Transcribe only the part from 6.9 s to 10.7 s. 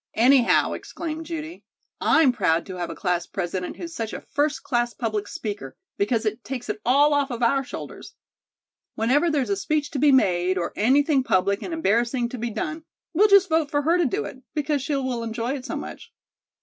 off our shoulders. Whenever there's a speech to be made